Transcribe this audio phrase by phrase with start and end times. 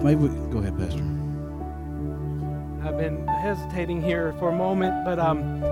[0.00, 1.04] If maybe we, go ahead, Pastor.
[2.82, 5.62] I've been hesitating here for a moment, but um,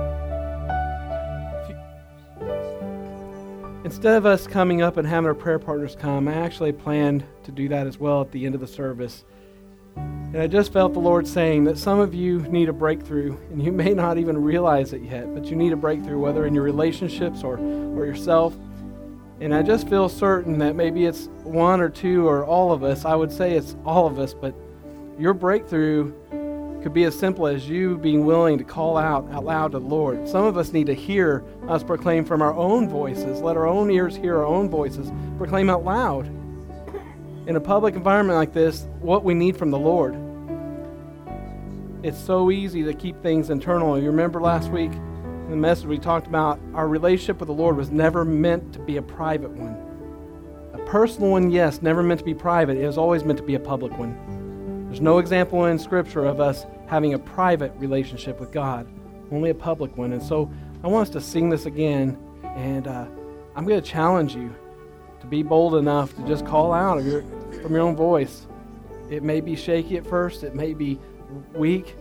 [3.87, 7.51] instead of us coming up and having our prayer partners come, I actually planned to
[7.51, 9.25] do that as well at the end of the service.
[9.97, 13.63] And I just felt the Lord saying that some of you need a breakthrough, and
[13.63, 16.65] you may not even realize it yet, but you need a breakthrough, whether in your
[16.65, 18.55] relationships or, or yourself.
[19.41, 23.05] And I just feel certain that maybe it's one or two or all of us.
[23.05, 24.53] I would say it's all of us, but
[25.19, 26.13] your breakthrough
[26.83, 29.87] could be as simple as you being willing to call out out loud to the
[29.87, 30.29] Lord.
[30.29, 33.41] Some of us need to hear us proclaim from our own voices.
[33.41, 35.11] Let our own ears hear our own voices.
[35.37, 36.27] Proclaim out loud.
[37.47, 40.17] In a public environment like this, what we need from the Lord.
[42.03, 43.99] It's so easy to keep things internal.
[43.99, 44.93] You remember last week
[45.49, 48.79] in the message we talked about our relationship with the Lord was never meant to
[48.79, 49.75] be a private one.
[50.75, 52.77] A personal one, yes, never meant to be private.
[52.77, 54.85] It was always meant to be a public one.
[54.89, 58.87] There's no example in Scripture of us having a private relationship with God,
[59.33, 60.13] only a public one.
[60.13, 60.53] And so
[60.85, 63.07] I want us to sing this again, and uh,
[63.57, 64.55] I'm going to challenge you
[65.21, 67.23] to be bold enough to just call out your,
[67.63, 68.47] from your own voice.
[69.09, 71.01] It may be shaky at first, it may be
[71.55, 71.97] weak,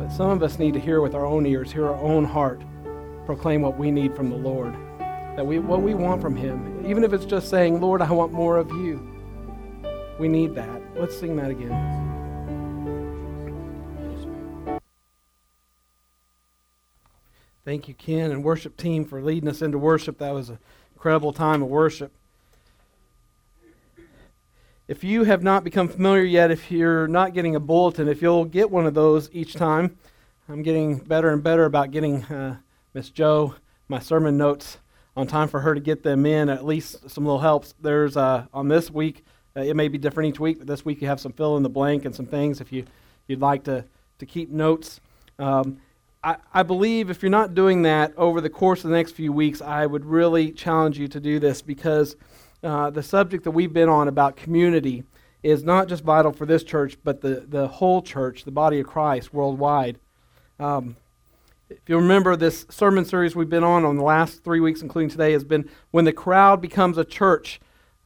[0.00, 2.60] but some of us need to hear with our own ears, hear our own heart,
[3.28, 4.72] proclaim what we need from the Lord,
[5.36, 8.32] that we what we want from Him, even if it's just saying, "Lord, I want
[8.32, 9.06] more of You."
[10.18, 10.80] We need that.
[10.96, 11.76] Let's sing that again.
[17.66, 20.16] Thank you, Ken and worship team, for leading us into worship.
[20.16, 20.58] That was an
[20.94, 22.10] incredible time of worship.
[24.88, 28.46] If you have not become familiar yet, if you're not getting a bulletin, if you'll
[28.46, 29.98] get one of those each time,
[30.48, 32.56] I'm getting better and better about getting uh,
[32.94, 33.54] Miss Joe
[33.88, 34.78] my sermon notes
[35.16, 36.48] on time for her to get them in.
[36.48, 37.74] At least some little helps.
[37.80, 39.24] There's uh, on this week.
[39.56, 41.62] Uh, it may be different each week, but this week you have some fill in
[41.62, 42.84] the blank and some things if you
[43.26, 43.84] you'd like to
[44.18, 45.00] to keep notes.
[45.38, 45.78] Um,
[46.22, 49.32] I, I believe if you're not doing that over the course of the next few
[49.32, 52.16] weeks, I would really challenge you to do this because
[52.62, 55.04] uh, the subject that we've been on about community
[55.44, 58.86] is not just vital for this church, but the, the whole church, the body of
[58.88, 59.98] Christ worldwide.
[60.58, 60.96] Um,
[61.70, 65.10] if you remember, this sermon series we've been on on the last three weeks, including
[65.10, 67.60] today, has been When the Crowd Becomes a Church,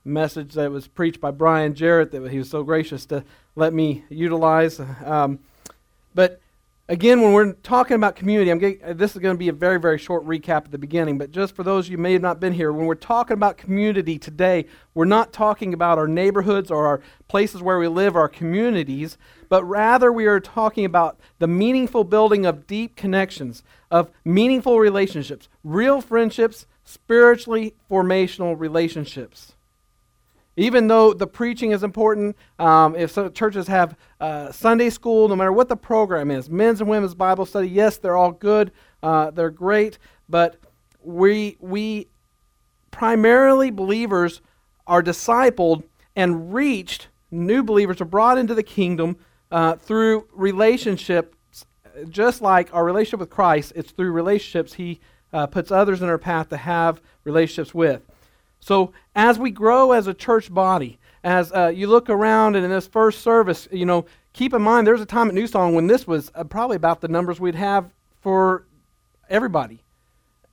[0.05, 3.25] a message that was preached by Brian Jarrett that he was so gracious to
[3.55, 4.81] let me utilize.
[5.05, 5.39] Um,
[6.15, 6.42] but
[6.93, 9.53] Again, when we're talking about community, I'm getting, uh, this is going to be a
[9.55, 12.13] very, very short recap at the beginning, but just for those of you who may
[12.13, 16.07] have not been here, when we're talking about community today, we're not talking about our
[16.07, 19.17] neighborhoods or our places where we live, our communities,
[19.49, 25.49] but rather we are talking about the meaningful building of deep connections, of meaningful relationships,
[25.65, 29.55] real friendships, spiritually formational relationships.
[30.57, 35.53] Even though the preaching is important, um, if churches have uh, Sunday school, no matter
[35.53, 38.71] what the program is, men's and women's Bible study, yes, they're all good,
[39.03, 39.99] uh, they're great,
[40.29, 40.57] but
[41.03, 42.09] we, we
[42.91, 44.43] primarily believers
[44.87, 49.17] are discipled and reached, new believers are brought into the kingdom
[49.51, 51.65] uh, through relationships,
[52.09, 55.01] just like our relationship with Christ, it's through relationships He
[55.33, 58.03] uh, puts others in our path to have relationships with.
[58.63, 62.71] So as we grow as a church body, as uh, you look around and in
[62.71, 65.89] this first service, you know, keep in mind there's a time at New Song when
[65.89, 67.91] this was uh, probably about the numbers we'd have
[68.21, 68.65] for
[69.29, 69.83] everybody.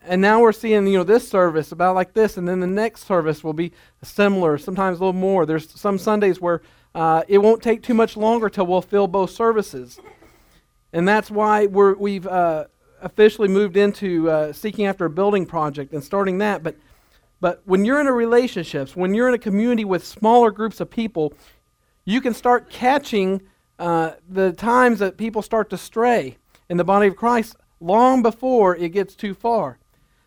[0.02, 3.06] And now we're seeing, you know, this service about like this, and then the next
[3.06, 5.46] service will be similar, sometimes a little more.
[5.46, 6.62] There's some Sundays where
[6.96, 10.00] uh, it won't take too much longer till we'll fill both services.
[10.94, 12.66] And that's why we're, we've uh,
[13.02, 16.64] officially moved into uh, seeking after a building project and starting that.
[16.64, 16.76] But
[17.42, 20.90] but when you're in a relationships, when you're in a community with smaller groups of
[20.90, 21.34] people,
[22.06, 23.42] you can start catching
[23.78, 26.38] uh, the times that people start to stray
[26.70, 29.80] in the body of Christ long before it gets too far.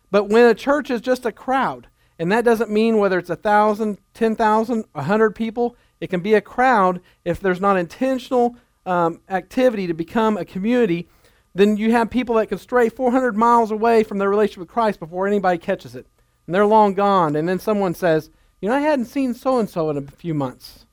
[0.09, 1.87] But when a church is just a crowd,
[2.17, 6.21] and that doesn't mean whether it's a thousand, ten thousand, a hundred people, it can
[6.21, 8.55] be a crowd if there's not intentional
[8.85, 11.07] um, activity to become a community.
[11.55, 14.99] Then you have people that can stray 400 miles away from their relationship with Christ
[14.99, 16.07] before anybody catches it
[16.45, 18.29] and they're long gone, and then someone says,
[18.61, 20.85] You know, I hadn't seen so and so in a few months.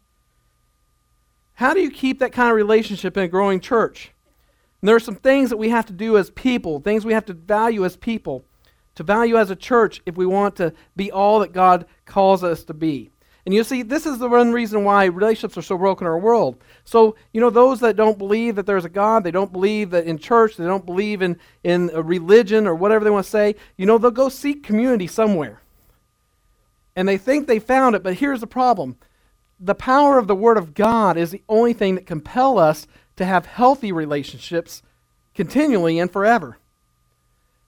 [1.55, 4.12] How do you keep that kind of relationship in a growing church?
[4.81, 7.26] And there are some things that we have to do as people, things we have
[7.26, 8.44] to value as people,
[8.94, 12.64] to value as a church if we want to be all that God calls us
[12.64, 13.11] to be.
[13.46, 16.19] And you see, this is the one reason why relationships are so broken in our
[16.19, 16.62] world.
[16.84, 20.04] So, you know, those that don't believe that there's a God, they don't believe that
[20.04, 23.56] in church, they don't believe in, in a religion or whatever they want to say,
[23.76, 25.62] you know, they'll go seek community somewhere.
[26.94, 28.96] And they think they found it, but here's the problem
[29.62, 32.86] the power of the Word of God is the only thing that compel us
[33.16, 34.82] to have healthy relationships
[35.34, 36.58] continually and forever.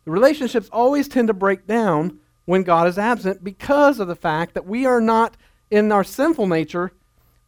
[0.05, 4.55] The relationships always tend to break down when God is absent because of the fact
[4.55, 5.37] that we are not,
[5.73, 6.93] in our sinful nature,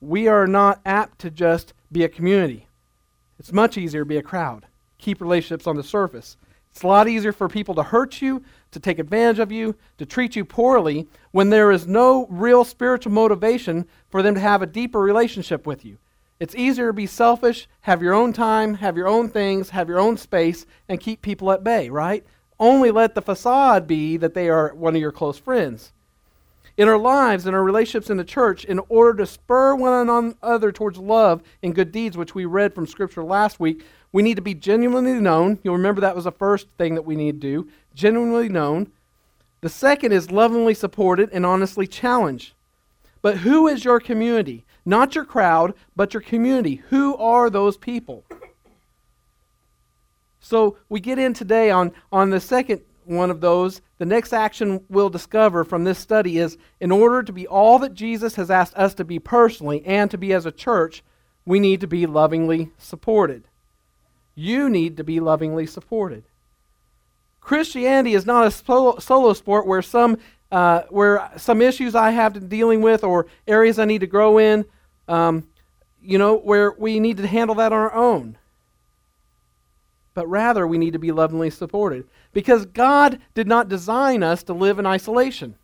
[0.00, 2.66] we are not apt to just be a community.
[3.38, 4.64] It's much easier to be a crowd,
[4.96, 6.38] keep relationships on the surface.
[6.70, 10.06] It's a lot easier for people to hurt you, to take advantage of you, to
[10.06, 14.66] treat you poorly when there is no real spiritual motivation for them to have a
[14.66, 15.98] deeper relationship with you.
[16.40, 20.00] It's easier to be selfish, have your own time, have your own things, have your
[20.00, 22.24] own space, and keep people at bay, right?
[22.58, 25.92] Only let the facade be that they are one of your close friends.
[26.76, 30.72] In our lives, in our relationships in the church, in order to spur one another
[30.72, 34.42] towards love and good deeds, which we read from Scripture last week, we need to
[34.42, 35.58] be genuinely known.
[35.62, 38.90] You'll remember that was the first thing that we need to do genuinely known.
[39.60, 42.54] The second is lovingly supported and honestly challenged.
[43.22, 44.64] But who is your community?
[44.84, 46.82] Not your crowd, but your community.
[46.90, 48.24] Who are those people?
[50.40, 53.80] So we get in today on, on the second one of those.
[53.98, 57.94] The next action we'll discover from this study is in order to be all that
[57.94, 61.02] Jesus has asked us to be personally and to be as a church,
[61.46, 63.44] we need to be lovingly supported.
[64.34, 66.24] You need to be lovingly supported.
[67.40, 70.18] Christianity is not a solo, sport where some,
[70.50, 74.38] uh, where some issues I have to dealing with or areas I need to grow
[74.38, 74.64] in,
[75.08, 75.46] um,
[76.02, 78.38] you know, where we need to handle that on our own.
[80.14, 82.06] But rather, we need to be lovingly supported.
[82.34, 85.54] Because God did not design us to live in isolation.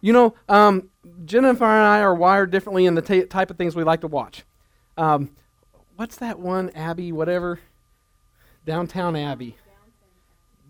[0.00, 0.90] You know, um,
[1.24, 4.08] Jennifer and I are wired differently in the t- type of things we like to
[4.08, 4.42] watch.
[4.96, 5.30] Um,
[5.94, 7.60] what's that one Abbey, whatever?
[8.66, 9.56] Downtown Abbey.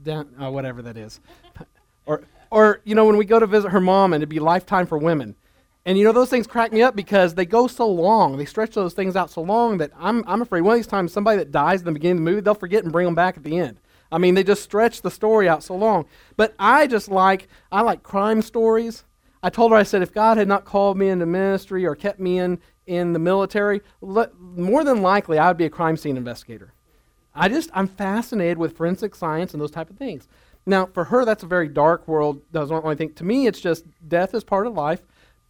[0.03, 1.21] Down, uh, whatever that is.
[2.07, 4.87] or, or, you know, when we go to visit her mom and it'd be Lifetime
[4.87, 5.35] for Women.
[5.87, 8.37] And, you know, those things crack me up because they go so long.
[8.37, 11.13] They stretch those things out so long that I'm, I'm afraid one of these times
[11.13, 13.37] somebody that dies in the beginning of the movie, they'll forget and bring them back
[13.37, 13.79] at the end.
[14.13, 16.05] I mean, they just stretch the story out so long.
[16.37, 19.05] But I just like, I like crime stories.
[19.43, 22.21] I told her, I said, if God had not called me into ministry or kept
[22.21, 26.75] me in in the military, more than likely I would be a crime scene investigator.
[27.35, 30.29] I just, I'm fascinated with forensic science and those type of things.
[30.67, 32.43] Now, for her, that's a very dark world.
[32.53, 33.17] Doesn't only think.
[33.17, 35.01] To me, it's just death is part of life.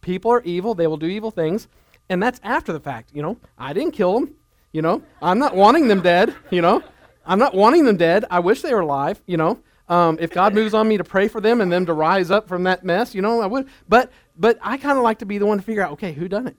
[0.01, 0.73] People are evil.
[0.73, 1.67] They will do evil things.
[2.09, 3.09] And that's after the fact.
[3.13, 4.35] You know, I didn't kill them.
[4.71, 6.35] You know, I'm not wanting them dead.
[6.49, 6.83] You know,
[7.25, 8.25] I'm not wanting them dead.
[8.29, 9.21] I wish they were alive.
[9.25, 9.59] You know,
[9.89, 12.47] um, if God moves on me to pray for them and them to rise up
[12.47, 13.67] from that mess, you know, I would.
[13.87, 16.27] But but I kind of like to be the one to figure out, okay, who
[16.27, 16.57] done it?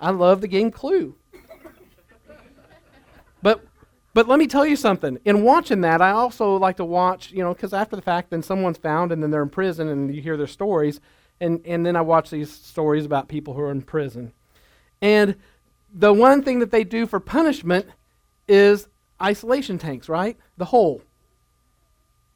[0.00, 1.14] I love the game Clue.
[3.42, 3.64] But
[4.14, 5.18] but let me tell you something.
[5.24, 8.42] In watching that, I also like to watch, you know, because after the fact, then
[8.42, 11.00] someone's found and then they're in prison and you hear their stories.
[11.40, 14.32] And, and then I watch these stories about people who are in prison.
[15.00, 15.36] And
[15.92, 17.86] the one thing that they do for punishment
[18.48, 18.88] is
[19.22, 20.36] isolation tanks, right?
[20.56, 21.02] The hole.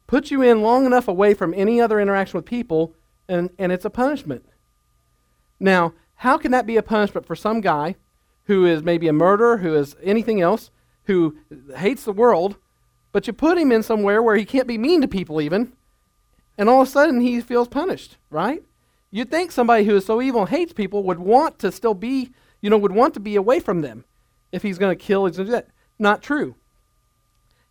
[0.06, 2.94] Put you in long enough away from any other interaction with people,
[3.28, 4.44] and, and it's a punishment.
[5.58, 7.96] Now, how can that be a punishment for some guy
[8.44, 10.70] who is maybe a murderer, who is anything else,
[11.04, 11.36] who
[11.76, 12.56] hates the world,
[13.12, 15.72] but you put him in somewhere where he can't be mean to people even,
[16.58, 18.62] and all of a sudden he feels punished, right?
[19.10, 22.32] You'd think somebody who is so evil and hates people would want to still be,
[22.60, 24.04] you know, would want to be away from them
[24.52, 25.68] if he's going to kill, he's going to do that.
[25.98, 26.56] Not true.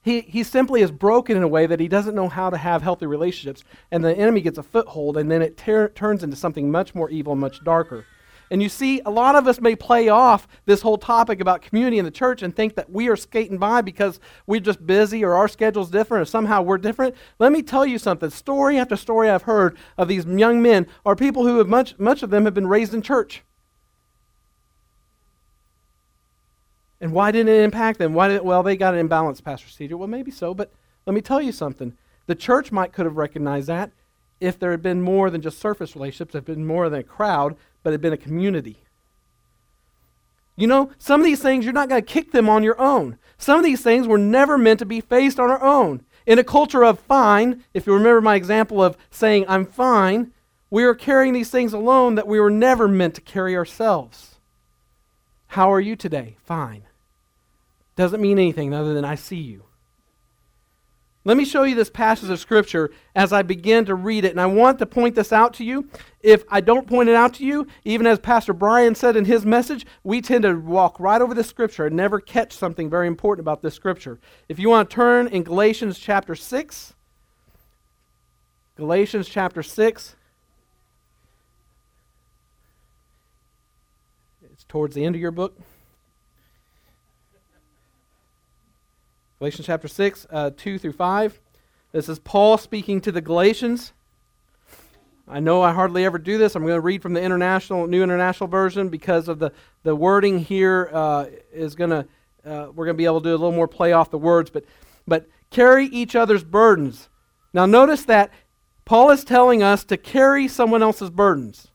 [0.03, 2.81] He, he simply is broken in a way that he doesn't know how to have
[2.81, 6.71] healthy relationships, and the enemy gets a foothold, and then it ter- turns into something
[6.71, 8.05] much more evil much darker.
[8.49, 11.99] And you see, a lot of us may play off this whole topic about community
[11.99, 15.35] in the church and think that we are skating by because we're just busy or
[15.35, 17.15] our schedule's different or somehow we're different.
[17.39, 18.29] Let me tell you something.
[18.29, 22.23] Story after story I've heard of these young men are people who have much, much
[22.23, 23.41] of them have been raised in church.
[27.01, 28.13] And why didn't it impact them?
[28.13, 29.97] Why did well they got an imbalance, Pastor Cedar?
[29.97, 30.71] Well, maybe so, but
[31.05, 31.97] let me tell you something.
[32.27, 33.91] The church might could have recognized that
[34.39, 37.55] if there had been more than just surface relationships, had been more than a crowd,
[37.83, 38.83] but had been a community.
[40.55, 43.17] You know, some of these things, you're not going to kick them on your own.
[43.37, 46.03] Some of these things were never meant to be faced on our own.
[46.25, 50.31] In a culture of fine, if you remember my example of saying, I'm fine,
[50.69, 54.35] we are carrying these things alone that we were never meant to carry ourselves.
[55.47, 56.37] How are you today?
[56.43, 56.83] Fine.
[57.95, 59.65] Doesn't mean anything other than I see you.
[61.23, 64.31] Let me show you this passage of Scripture as I begin to read it.
[64.31, 65.87] And I want to point this out to you.
[66.21, 69.45] If I don't point it out to you, even as Pastor Brian said in his
[69.45, 73.43] message, we tend to walk right over the Scripture and never catch something very important
[73.43, 74.19] about this Scripture.
[74.49, 76.93] If you want to turn in Galatians chapter 6,
[78.77, 80.15] Galatians chapter 6.
[84.51, 85.59] it's towards the end of your book.
[89.41, 91.41] Galatians chapter 6, uh, 2 through 5.
[91.93, 93.91] This is Paul speaking to the Galatians.
[95.27, 96.55] I know I hardly ever do this.
[96.55, 100.37] I'm going to read from the international, New International Version because of the, the wording
[100.37, 102.05] here uh, is going to,
[102.45, 104.51] uh, we're going to be able to do a little more play off the words.
[104.51, 104.63] But,
[105.07, 107.09] but carry each other's burdens.
[107.51, 108.31] Now, notice that
[108.85, 111.69] Paul is telling us to carry someone else's burdens.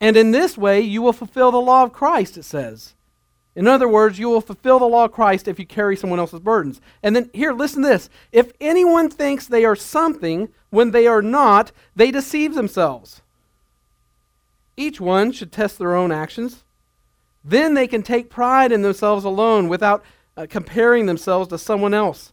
[0.00, 2.96] And in this way, you will fulfill the law of Christ, it says.
[3.54, 6.40] In other words, you will fulfill the law of Christ if you carry someone else's
[6.40, 6.80] burdens.
[7.02, 8.08] And then, here, listen to this.
[8.32, 13.20] If anyone thinks they are something when they are not, they deceive themselves.
[14.76, 16.64] Each one should test their own actions.
[17.44, 20.02] Then they can take pride in themselves alone without
[20.36, 22.32] uh, comparing themselves to someone else.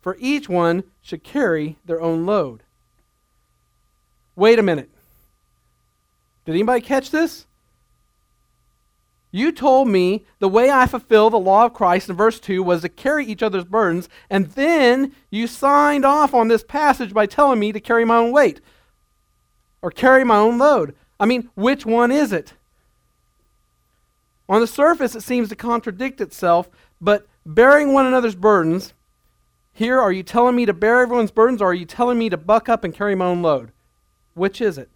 [0.00, 2.62] For each one should carry their own load.
[4.36, 4.90] Wait a minute.
[6.44, 7.46] Did anybody catch this?
[9.34, 12.82] You told me the way I fulfill the law of Christ in verse 2 was
[12.82, 17.58] to carry each other's burdens, and then you signed off on this passage by telling
[17.58, 18.60] me to carry my own weight
[19.82, 20.94] or carry my own load.
[21.18, 22.52] I mean, which one is it?
[24.48, 28.94] On the surface, it seems to contradict itself, but bearing one another's burdens,
[29.72, 32.36] here, are you telling me to bear everyone's burdens, or are you telling me to
[32.36, 33.72] buck up and carry my own load?
[34.34, 34.90] Which is it?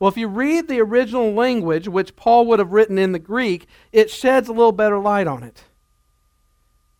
[0.00, 3.66] Well, if you read the original language, which Paul would have written in the Greek,
[3.92, 5.64] it sheds a little better light on it.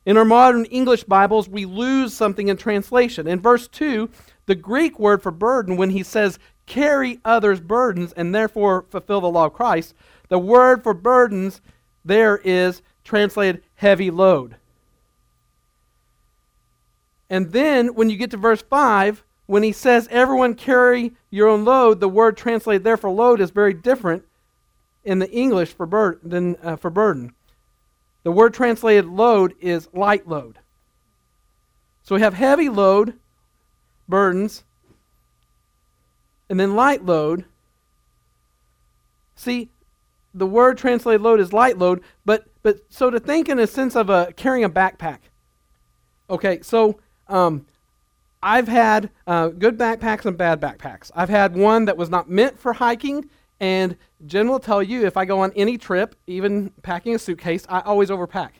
[0.04, 3.26] In our modern English Bibles, we lose something in translation.
[3.26, 4.11] In verse 2,
[4.45, 9.30] the Greek word for burden, when he says, carry others' burdens and therefore fulfill the
[9.30, 9.95] law of Christ,
[10.28, 11.62] the word for burdens
[12.04, 14.57] there is translated heavy load.
[17.30, 21.64] And then when you get to verse 5, when he says everyone carry your own
[21.64, 24.23] load, the word translated there for load is very different
[25.02, 27.35] in the English for bur- than uh, for burden.
[28.23, 30.61] The word translated load is light load.
[32.04, 33.14] So we have heavy load,
[34.09, 34.62] burdens,
[36.49, 37.45] and then light load.
[39.35, 39.71] See,
[40.33, 43.97] the word translated load is light load, but but so to think in a sense
[43.97, 45.19] of a carrying a backpack.
[46.30, 47.66] Okay, so um,
[48.43, 51.11] I've had uh, good backpacks and bad backpacks.
[51.15, 53.29] I've had one that was not meant for hiking,
[53.59, 57.67] and Jen will tell you if I go on any trip, even packing a suitcase,
[57.69, 58.53] I always overpack.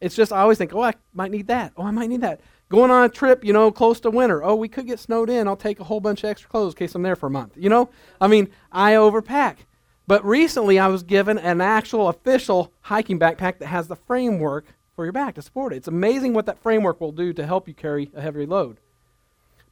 [0.00, 1.72] It's just I always think, oh, I might need that.
[1.76, 2.40] Oh, I might need that.
[2.68, 4.44] Going on a trip, you know, close to winter.
[4.44, 5.48] Oh, we could get snowed in.
[5.48, 7.56] I'll take a whole bunch of extra clothes in case I'm there for a month.
[7.56, 7.88] You know,
[8.20, 9.58] I mean, I overpack.
[10.06, 15.04] But recently, I was given an actual official hiking backpack that has the framework for
[15.04, 15.76] your back to support it.
[15.76, 18.78] It's amazing what that framework will do to help you carry a heavy load.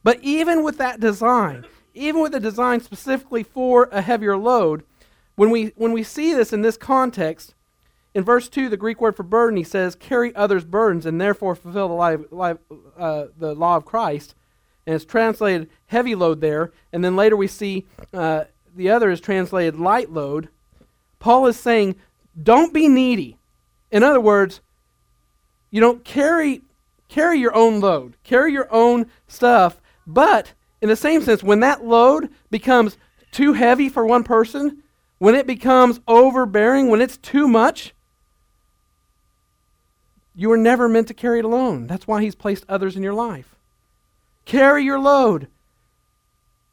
[0.05, 4.83] But even with that design, even with the design specifically for a heavier load,
[5.33, 7.55] when we, when we see this in this context,
[8.13, 11.55] in verse 2, the Greek word for burden, he says, carry others' burdens and therefore
[11.55, 12.57] fulfill the, life, life,
[12.95, 14.35] uh, the law of Christ.
[14.85, 16.71] And it's translated heavy load there.
[16.93, 18.43] And then later we see uh,
[18.75, 20.49] the other is translated light load.
[21.17, 21.95] Paul is saying,
[22.43, 23.39] don't be needy.
[23.89, 24.61] In other words,
[25.71, 26.61] you don't carry,
[27.09, 31.83] carry your own load, carry your own stuff but in the same sense, when that
[31.83, 32.97] load becomes
[33.31, 34.83] too heavy for one person,
[35.17, 37.93] when it becomes overbearing, when it's too much,
[40.35, 41.87] you were never meant to carry it alone.
[41.87, 43.55] That's why He's placed others in your life.
[44.43, 45.47] Carry your load.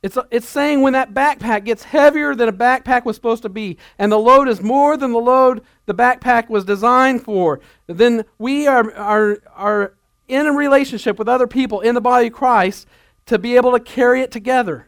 [0.02, 3.78] It's, it's saying when that backpack gets heavier than a backpack was supposed to be,
[3.98, 8.66] and the load is more than the load the backpack was designed for, then we
[8.66, 9.94] are, are, are
[10.26, 12.88] in a relationship with other people in the body of Christ
[13.32, 14.86] to be able to carry it together.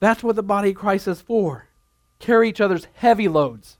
[0.00, 1.68] That's what the body of Christ is for.
[2.18, 3.78] Carry each other's heavy loads.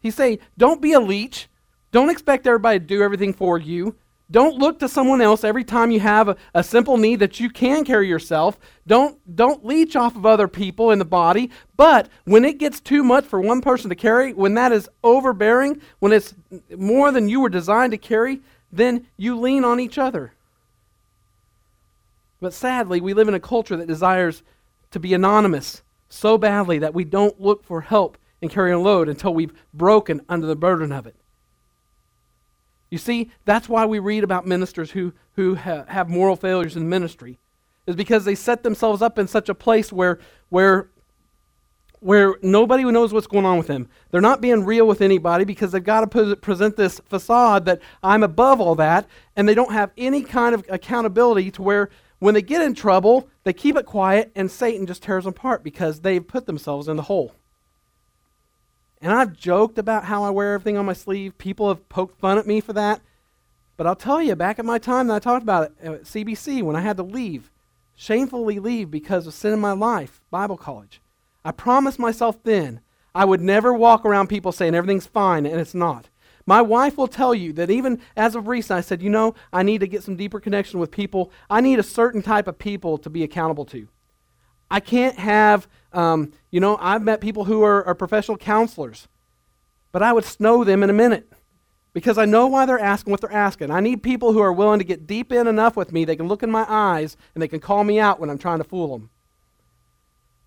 [0.00, 1.48] He's saying, don't be a leech.
[1.90, 3.96] Don't expect everybody to do everything for you.
[4.30, 7.50] Don't look to someone else every time you have a, a, simple need that you
[7.50, 8.58] can carry yourself.
[8.86, 11.50] Don't, don't leech off of other people in the body.
[11.76, 15.82] But when it gets too much for one person to carry, when that is overbearing,
[15.98, 16.34] when it's
[16.76, 18.40] more than you were designed to carry,
[18.72, 20.32] then you lean on each other.
[22.40, 24.42] But sadly, we live in a culture that desires
[24.90, 29.08] to be anonymous so badly that we don't look for help in carrying a load
[29.08, 31.14] until we've broken under the burden of it.
[32.90, 36.88] You see, that's why we read about ministers who, who ha- have moral failures in
[36.88, 37.38] ministry,
[37.86, 40.18] is because they set themselves up in such a place where,
[40.50, 40.88] where
[42.02, 43.88] where nobody knows what's going on with them.
[44.10, 48.24] They're not being real with anybody because they've got to present this facade that I'm
[48.24, 49.06] above all that,
[49.36, 53.28] and they don't have any kind of accountability to where when they get in trouble,
[53.44, 56.96] they keep it quiet, and Satan just tears them apart because they've put themselves in
[56.96, 57.34] the hole.
[59.00, 61.38] And I've joked about how I wear everything on my sleeve.
[61.38, 63.00] People have poked fun at me for that.
[63.76, 66.02] But I'll tell you, back at my time that I talked about it uh, at
[66.02, 67.50] CBC, when I had to leave,
[67.96, 71.00] shamefully leave because of sin in my life, Bible college,
[71.44, 72.80] I promised myself then
[73.14, 76.08] I would never walk around people saying everything's fine and it's not.
[76.46, 79.62] My wife will tell you that even as of recent, I said, you know, I
[79.62, 81.30] need to get some deeper connection with people.
[81.48, 83.86] I need a certain type of people to be accountable to.
[84.70, 89.06] I can't have, um, you know, I've met people who are, are professional counselors,
[89.92, 91.30] but I would snow them in a minute
[91.92, 93.70] because I know why they're asking what they're asking.
[93.70, 96.26] I need people who are willing to get deep in enough with me, they can
[96.26, 98.88] look in my eyes and they can call me out when I'm trying to fool
[98.88, 99.10] them.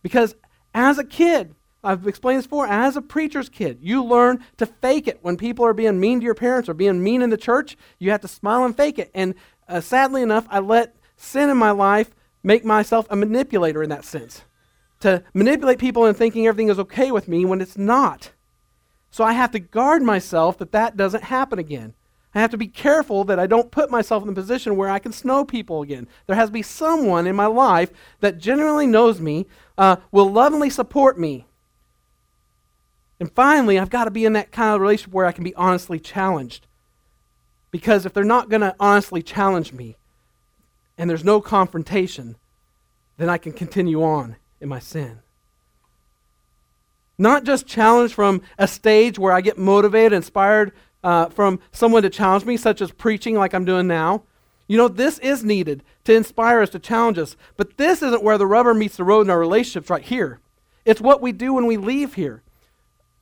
[0.02, 0.36] Because
[0.76, 5.08] as a kid, I've explained this before, as a preacher's kid, you learn to fake
[5.08, 5.20] it.
[5.22, 8.12] When people are being mean to your parents or being mean in the church, you
[8.12, 9.10] have to smile and fake it.
[9.14, 9.36] And
[9.68, 12.14] uh, sadly enough, I let sin in my life
[12.44, 14.44] make myself a manipulator in that sense.
[15.00, 18.32] To manipulate people and thinking everything is okay with me when it's not.
[19.12, 21.94] So I have to guard myself that that doesn't happen again.
[22.36, 25.00] I have to be careful that I don't put myself in the position where I
[25.00, 26.08] can snow people again.
[26.28, 30.70] There has to be someone in my life that genuinely knows me, uh, will lovingly
[30.70, 31.46] support me,
[33.20, 35.56] and finally, I've got to be in that kind of relationship where I can be
[35.56, 36.68] honestly challenged.
[37.72, 39.96] Because if they're not going to honestly challenge me
[40.98, 42.36] and there's no confrontation,
[43.18, 45.20] then I can continue on in my sin.
[47.18, 50.74] Not just challenged from a stage where I get motivated, inspired
[51.06, 54.24] uh, from someone to challenge me, such as preaching like I'm doing now.
[54.68, 57.38] You know, this is needed to inspire us, to challenge us.
[57.56, 60.40] But this isn't where the rubber meets the road in our relationships right here.
[60.84, 62.42] It's what we do when we leave here.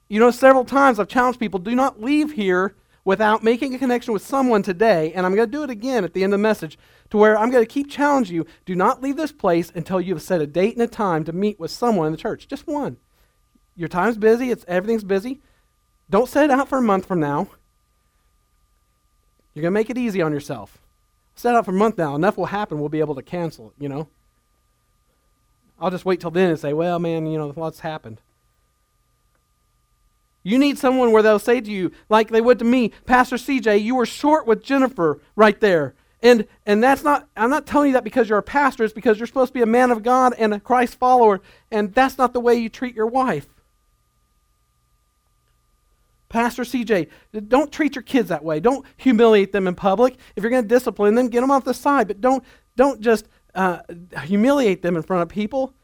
[0.07, 2.73] You know, several times I've challenged people do not leave here
[3.03, 6.13] without making a connection with someone today, and I'm going to do it again at
[6.13, 6.77] the end of the message,
[7.09, 8.45] to where I'm going to keep challenging you.
[8.65, 11.59] Do not leave this place until you've set a date and a time to meet
[11.59, 12.47] with someone in the church.
[12.47, 12.95] Just one.
[13.75, 15.41] Your time's busy, it's everything's busy.
[16.09, 17.49] Don't set it out for a month from now.
[19.53, 20.79] You're going to make it easy on yourself.
[21.35, 22.15] Set out for a month now.
[22.15, 24.07] Enough will happen, we'll be able to cancel it, you know?
[25.79, 28.21] I'll just wait till then and say, well, man, you know, what's happened.
[30.43, 33.81] You need someone where they'll say to you, like they would to me, Pastor CJ,
[33.81, 35.93] you were short with Jennifer right there.
[36.21, 39.19] And and that's not I'm not telling you that because you're a pastor, it's because
[39.19, 42.31] you're supposed to be a man of God and a Christ follower, and that's not
[42.31, 43.47] the way you treat your wife.
[46.33, 47.09] Pastor CJ,
[47.47, 48.59] don't treat your kids that way.
[48.59, 50.15] Don't humiliate them in public.
[50.35, 52.43] If you're going to discipline them, get them off the side, but don't
[52.75, 53.81] don't just uh,
[54.23, 55.75] humiliate them in front of people.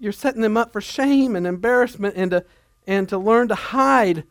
[0.00, 2.44] You're setting them up for shame and embarrassment and to
[2.88, 4.24] and to learn to hide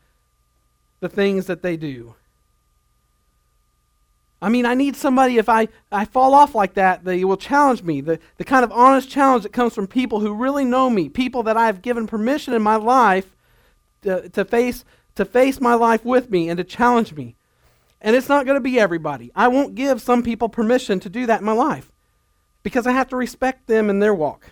[1.00, 2.16] the things that they do.
[4.42, 7.82] I mean, I need somebody, if I, I fall off like that, they will challenge
[7.82, 8.02] me.
[8.02, 11.44] The, the kind of honest challenge that comes from people who really know me, people
[11.44, 13.34] that I've given permission in my life
[14.02, 14.84] to, to, face,
[15.16, 17.36] to face my life with me and to challenge me.
[18.02, 19.32] And it's not going to be everybody.
[19.36, 21.92] I won't give some people permission to do that in my life
[22.62, 24.52] because I have to respect them in their walk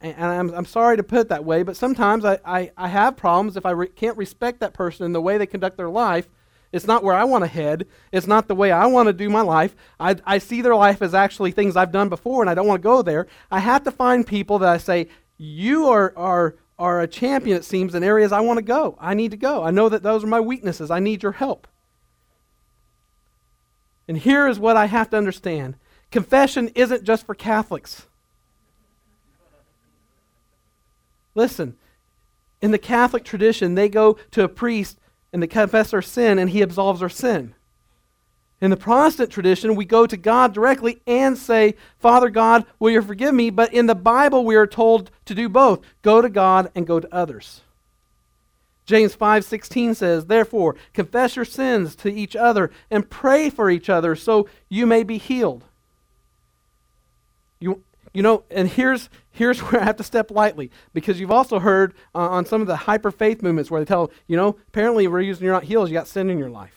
[0.00, 3.16] and I'm, I'm sorry to put it that way, but sometimes I, I, I have
[3.16, 6.28] problems if I re- can't respect that person in the way they conduct their life.
[6.72, 7.86] It's not where I want to head.
[8.12, 9.74] It's not the way I want to do my life.
[9.98, 12.82] I, I see their life as actually things I've done before, and I don't want
[12.82, 13.26] to go there.
[13.50, 17.64] I have to find people that I say, you are, are, are a champion, it
[17.64, 18.96] seems, in areas I want to go.
[19.00, 19.62] I need to go.
[19.62, 20.90] I know that those are my weaknesses.
[20.90, 21.66] I need your help.
[24.08, 25.76] And here is what I have to understand
[26.10, 28.06] confession isn't just for Catholics.
[31.34, 31.76] Listen,
[32.62, 34.98] in the Catholic tradition, they go to a priest
[35.32, 37.54] and they confess their sin and he absolves our sin.
[38.60, 43.02] In the Protestant tradition, we go to God directly and say, Father God, will you
[43.02, 43.50] forgive me?
[43.50, 46.98] But in the Bible, we are told to do both go to God and go
[46.98, 47.60] to others.
[48.86, 54.14] James 5:16 says, "Therefore, confess your sins to each other and pray for each other
[54.14, 55.64] so you may be healed."
[57.58, 57.82] You,
[58.14, 61.94] you know, and here's, here's where I have to step lightly because you've also heard
[62.14, 65.20] uh, on some of the hyper faith movements where they tell, you know, apparently we're
[65.20, 66.75] using you're not healed, you got sin in your life.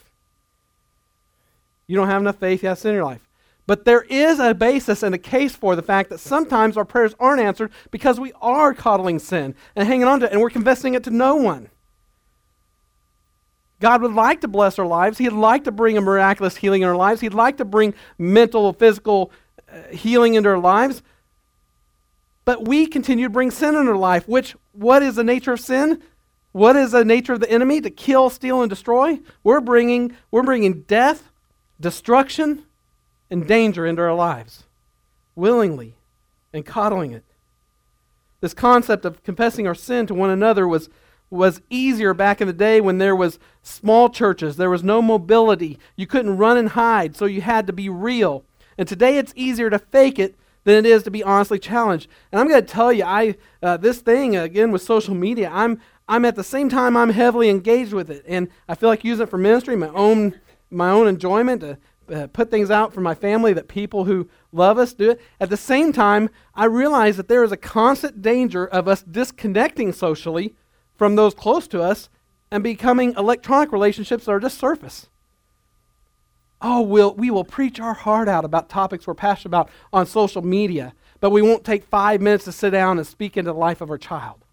[1.89, 3.28] You don't have enough faith, you have sin in your life.
[3.65, 7.15] But there is a basis and a case for the fact that sometimes our prayers
[7.19, 10.93] aren't answered because we are coddling sin and hanging on to it and we're confessing
[10.93, 11.71] it to no one.
[13.80, 15.17] God would like to bless our lives.
[15.17, 17.21] He'd like to bring a miraculous healing in our lives.
[17.21, 19.32] He'd like to bring mental, physical
[19.67, 21.02] uh, healing into our lives.
[22.45, 25.60] But we continue to bring sin into our life, which, what is the nature of
[25.60, 26.04] sin?
[26.52, 27.82] What is the nature of the enemy?
[27.82, 29.19] To kill, steal, and destroy?
[29.43, 31.28] We're bringing, we're bringing death,
[31.79, 32.65] destruction,
[33.29, 34.63] and danger into our lives
[35.35, 35.95] willingly
[36.53, 37.23] and coddling it.
[38.41, 40.89] This concept of confessing our sin to one another was,
[41.29, 44.57] was easier back in the day when there was small churches.
[44.57, 45.77] There was no mobility.
[45.95, 48.43] You couldn't run and hide, so you had to be real.
[48.77, 52.09] And today it's easier to fake it than it is to be honestly challenged.
[52.31, 55.79] And I'm going to tell you, I uh, this thing again with social media, I'm
[56.07, 59.23] I'm at the same time I'm heavily engaged with it, and I feel like using
[59.23, 60.39] it for ministry, my own
[60.69, 61.77] my own enjoyment to
[62.13, 65.21] uh, put things out for my family that people who love us do it.
[65.39, 69.93] At the same time, I realize that there is a constant danger of us disconnecting
[69.93, 70.55] socially
[70.95, 72.10] from those close to us
[72.51, 75.08] and becoming electronic relationships that are just surface.
[76.62, 80.41] Oh, we'll, we will preach our heart out about topics we're passionate about on social
[80.41, 83.82] media, but we won't take five minutes to sit down and speak into the life
[83.82, 84.43] of our child.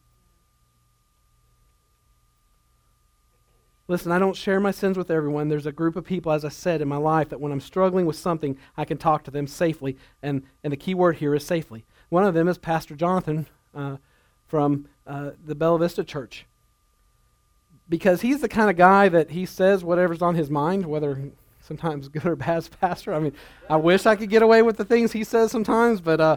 [3.88, 5.48] Listen, I don't share my sins with everyone.
[5.48, 8.04] There's a group of people, as I said, in my life that when I'm struggling
[8.04, 9.96] with something, I can talk to them safely.
[10.22, 11.84] And, and the key word here is safely.
[12.08, 13.98] One of them is Pastor Jonathan uh,
[14.48, 16.46] from uh, the Bella Vista Church.
[17.88, 22.08] Because he's the kind of guy that he says whatever's on his mind, whether sometimes
[22.08, 23.14] good or bad as pastor.
[23.14, 23.34] I mean,
[23.70, 26.36] I wish I could get away with the things he says sometimes, but, uh,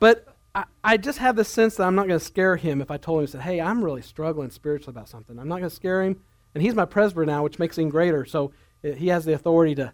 [0.00, 0.27] but
[0.58, 2.96] I, I just have this sense that I'm not going to scare him if I
[2.96, 5.38] told him, said, hey, I'm really struggling spiritually about something.
[5.38, 6.20] I'm not going to scare him.
[6.54, 8.24] And he's my presbyter now, which makes him greater.
[8.24, 8.52] So
[8.84, 9.92] uh, he has the authority to,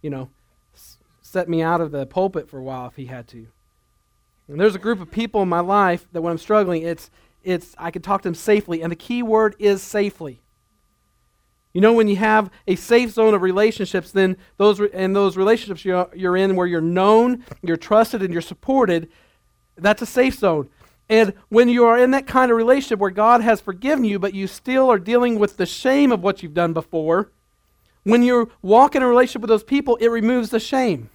[0.00, 0.30] you know,
[1.20, 3.48] set me out of the pulpit for a while if he had to.
[4.48, 7.10] And there's a group of people in my life that when I'm struggling, it's,
[7.44, 8.80] it's I can talk to them safely.
[8.80, 10.40] And the key word is safely.
[11.74, 15.36] You know, when you have a safe zone of relationships, then those re- and those
[15.36, 19.10] relationships you're, you're in where you're known, you're trusted, and you're supported,
[19.78, 20.68] that's a safe zone.
[21.08, 24.34] And when you are in that kind of relationship where God has forgiven you, but
[24.34, 27.30] you still are dealing with the shame of what you've done before,
[28.04, 31.10] when you walk in a relationship with those people, it removes the shame.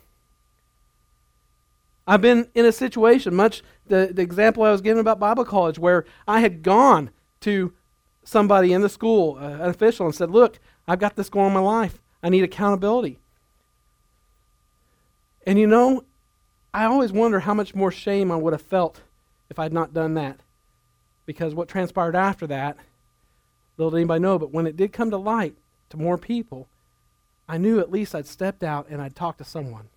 [2.06, 5.80] I've been in a situation, much the, the example I was given about Bible college,
[5.80, 7.73] where I had gone to
[8.23, 11.52] somebody in the school, uh, an official, and said, Look, I've got this going on
[11.52, 12.02] in my life.
[12.21, 13.19] I need accountability.
[15.45, 16.04] And you know,
[16.73, 19.01] I always wonder how much more shame I would have felt
[19.49, 20.39] if I had not done that.
[21.25, 22.77] Because what transpired after that,
[23.77, 25.55] little did anybody know, but when it did come to light
[25.89, 26.67] to more people,
[27.47, 29.89] I knew at least I'd stepped out and I'd talked to someone.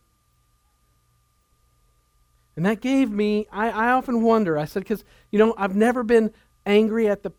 [2.57, 6.03] And that gave me, I, I often wonder, I said, because, you know, I've never
[6.03, 6.33] been
[6.65, 7.33] angry at the,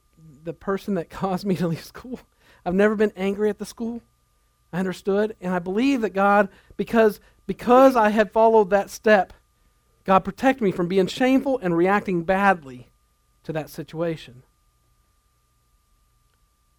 [0.43, 2.19] the person that caused me to leave school.
[2.65, 4.01] I've never been angry at the school.
[4.73, 5.35] I understood.
[5.41, 9.33] And I believe that God, because because I had followed that step,
[10.03, 12.89] God protected me from being shameful and reacting badly
[13.43, 14.43] to that situation.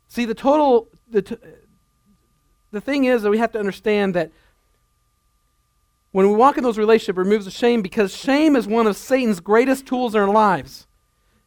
[0.08, 1.36] See, the total, the, t-
[2.70, 4.30] the thing is that we have to understand that
[6.12, 8.96] when we walk in those relationships, it removes the shame because shame is one of
[8.96, 10.86] Satan's greatest tools in our lives.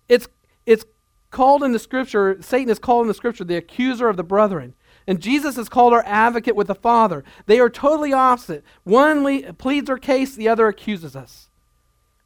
[0.07, 0.27] It's,
[0.65, 0.85] it's
[1.31, 4.75] called in the scripture, Satan is called in the scripture the accuser of the brethren.
[5.07, 7.23] And Jesus is called our advocate with the Father.
[7.47, 8.63] They are totally opposite.
[8.83, 11.49] One le- pleads our case, the other accuses us.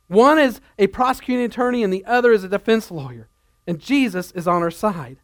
[0.08, 3.30] One is a prosecuting attorney, and the other is a defense lawyer.
[3.66, 5.18] And Jesus is on our side.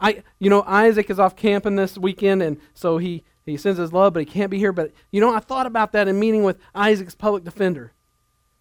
[0.00, 3.92] I, you know, Isaac is off camping this weekend, and so he, he sends his
[3.92, 4.72] love, but he can't be here.
[4.72, 7.92] But, you know, I thought about that in meeting with Isaac's public defender.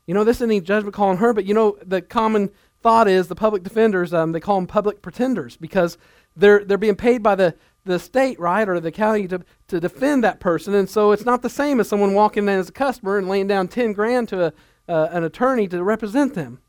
[0.06, 2.50] You know, this isn't any judgment calling her, but, you know, the common
[2.84, 5.98] thought is the public defenders, um, they call them public pretenders because
[6.36, 10.24] they're, they're being paid by the, the state, right, or the county to, to defend
[10.24, 10.76] that person.
[10.76, 13.48] And so it's not the same as someone walking in as a customer and laying
[13.48, 14.54] down 10 grand to a,
[14.88, 16.60] uh, an attorney to represent them.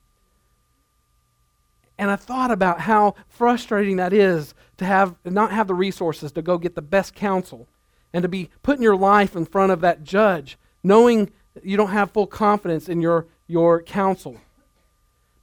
[1.98, 6.42] And I thought about how frustrating that is to have not have the resources to
[6.42, 7.68] go get the best counsel
[8.12, 11.30] and to be putting your life in front of that judge, knowing
[11.62, 14.40] you don't have full confidence in your, your counsel.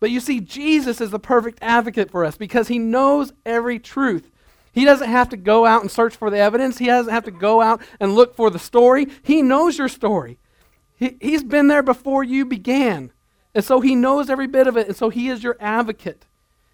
[0.01, 4.29] But you see, Jesus is the perfect advocate for us because he knows every truth.
[4.73, 6.79] He doesn't have to go out and search for the evidence.
[6.79, 9.07] He doesn't have to go out and look for the story.
[9.21, 10.39] He knows your story.
[10.97, 13.11] He, he's been there before you began.
[13.53, 14.87] And so he knows every bit of it.
[14.87, 16.25] And so he is your advocate.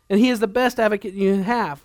[0.10, 1.82] And he is the best advocate you can have.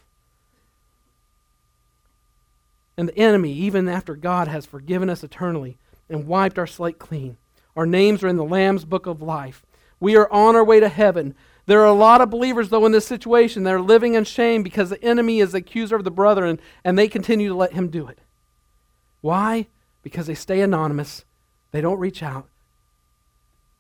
[2.97, 5.77] And the enemy, even after God has forgiven us eternally
[6.09, 7.37] and wiped our slate clean,
[7.75, 9.65] our names are in the Lamb's book of life.
[10.03, 11.37] We are on our way to heaven.
[11.67, 14.91] There are a lot of believers, though, in this situation They're living in shame because
[14.91, 18.09] the enemy is the accuser of the brethren and they continue to let him do
[18.09, 18.19] it.
[19.21, 19.69] Why?
[20.03, 21.25] Because they stay anonymous,
[21.71, 22.49] they don't reach out,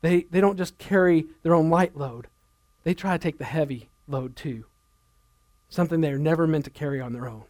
[0.00, 2.28] they, they don't just carry their own light load,
[2.84, 4.66] they try to take the heavy load too.
[5.70, 7.42] Something they're never meant to carry on their own.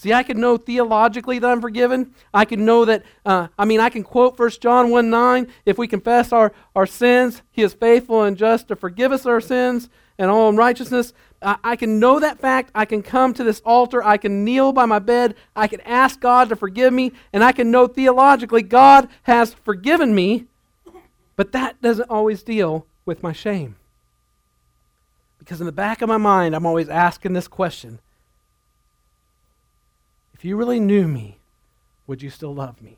[0.00, 2.14] See, I can know theologically that I'm forgiven.
[2.32, 5.46] I can know that, uh, I mean, I can quote 1 John 1 9.
[5.66, 9.42] If we confess our, our sins, he is faithful and just to forgive us our
[9.42, 11.12] sins and all unrighteousness.
[11.42, 12.70] I, I can know that fact.
[12.74, 14.02] I can come to this altar.
[14.02, 15.34] I can kneel by my bed.
[15.54, 17.12] I can ask God to forgive me.
[17.34, 20.46] And I can know theologically God has forgiven me.
[21.36, 23.76] But that doesn't always deal with my shame.
[25.38, 27.98] Because in the back of my mind, I'm always asking this question
[30.40, 31.36] if you really knew me,
[32.06, 32.96] would you still love me?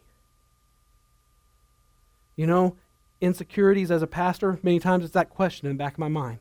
[2.36, 2.76] You know,
[3.20, 6.38] insecurities as a pastor, many times it's that question in the back of my mind.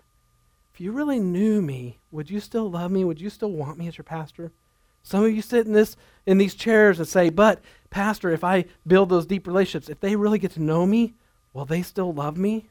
[0.72, 3.04] If you really knew me, would you still love me?
[3.04, 4.52] Would you still want me as your pastor?
[5.02, 8.66] Some of you sit in this in these chairs and say, "But pastor, if I
[8.86, 11.16] build those deep relationships, if they really get to know me,
[11.52, 12.68] will they still love me?"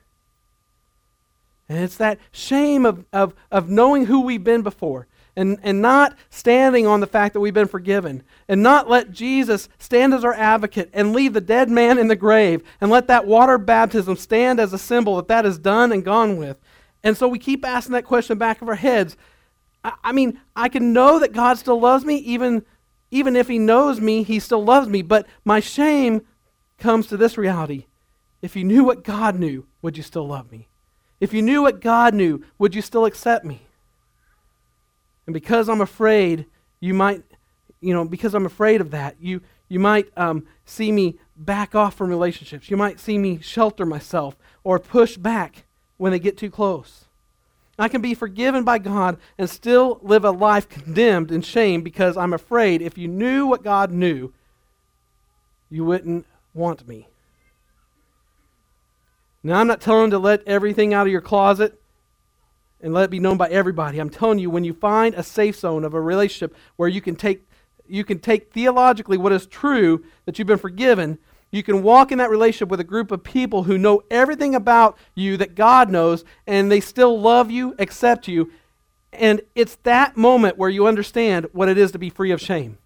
[1.68, 6.16] And it's that shame of, of, of knowing who we've been before and, and not
[6.28, 10.34] standing on the fact that we've been forgiven, and not let Jesus stand as our
[10.34, 14.60] advocate and leave the dead man in the grave, and let that water baptism stand
[14.60, 16.58] as a symbol that that is done and gone with.
[17.02, 19.16] And so we keep asking that question back of our heads.
[19.84, 22.64] I, I mean, I can know that God still loves me, even,
[23.10, 25.02] even if He knows me, He still loves me.
[25.02, 26.26] But my shame
[26.78, 27.86] comes to this reality.
[28.42, 30.68] If you knew what God knew, would you still love me?
[31.20, 33.66] If you knew what God knew, would you still accept me?
[35.30, 36.46] And because I'm afraid,
[36.80, 37.22] you might,
[37.80, 41.94] you know, because I'm afraid of that, you, you might um, see me back off
[41.94, 42.68] from relationships.
[42.68, 45.66] You might see me shelter myself or push back
[45.98, 47.04] when they get too close.
[47.78, 52.16] I can be forgiven by God and still live a life condemned in shame because
[52.16, 54.32] I'm afraid if you knew what God knew,
[55.70, 57.06] you wouldn't want me.
[59.44, 61.79] Now, I'm not telling to let everything out of your closet
[62.82, 63.98] and let it be known by everybody.
[63.98, 67.16] I'm telling you, when you find a safe zone of a relationship where you can
[67.16, 67.46] take
[67.86, 71.18] you can take theologically what is true that you've been forgiven,
[71.50, 74.96] you can walk in that relationship with a group of people who know everything about
[75.16, 78.52] you that God knows, and they still love you, accept you.
[79.12, 82.78] And it's that moment where you understand what it is to be free of shame.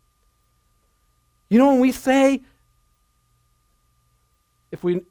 [1.50, 2.40] You know, when we say,
[4.72, 5.02] if we,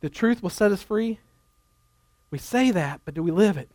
[0.00, 1.20] the truth will set us free,
[2.34, 3.70] we say that, but do we live it?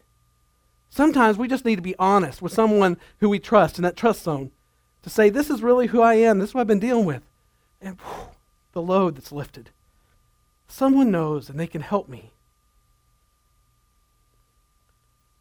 [0.89, 4.23] Sometimes we just need to be honest with someone who we trust in that trust
[4.23, 4.51] zone
[5.01, 6.39] to say, This is really who I am.
[6.39, 7.23] This is what I've been dealing with.
[7.79, 8.27] And whew,
[8.73, 9.69] the load that's lifted.
[10.67, 12.33] Someone knows and they can help me.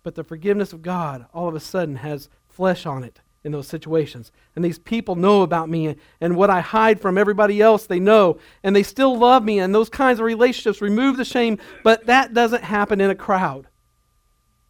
[0.04, 3.68] But the forgiveness of God all of a sudden has flesh on it in those
[3.68, 4.32] situations.
[4.56, 8.38] And these people know about me and what I hide from everybody else, they know.
[8.62, 9.58] And they still love me.
[9.58, 11.58] And those kinds of relationships remove the shame.
[11.84, 13.66] But that doesn't happen in a crowd.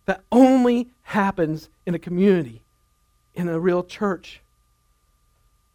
[0.07, 2.63] That only happens in a community,
[3.35, 4.43] in a real church.